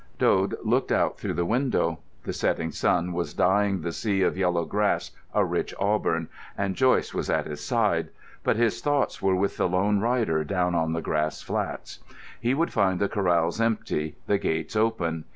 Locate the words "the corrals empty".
12.99-14.15